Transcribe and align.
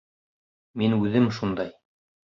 Мин 0.83 0.97
үҙем 1.01 1.31
шундай. 1.41 1.73